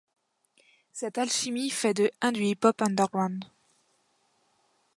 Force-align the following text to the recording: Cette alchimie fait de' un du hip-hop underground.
Cette 0.93 1.19
alchimie 1.19 1.69
fait 1.69 1.93
de' 1.93 2.09
un 2.21 2.31
du 2.31 2.41
hip-hop 2.43 2.81
underground. 2.81 3.45